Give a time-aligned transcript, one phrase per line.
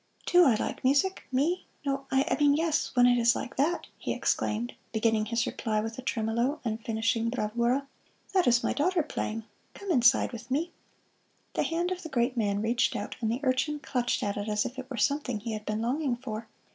[0.25, 1.25] "Do I like music?
[1.31, 1.67] Me!
[1.85, 5.95] No, I mean yes, when it is like that!" he exclaimed, beginning his reply with
[5.99, 7.87] a tremolo and finishing bravura.
[8.33, 9.43] "That is my daughter playing;
[9.75, 10.71] come inside with me."
[11.53, 14.65] The hand of the great man reached out, and the urchin clutched at it as
[14.65, 16.47] if it were something he had been longing for.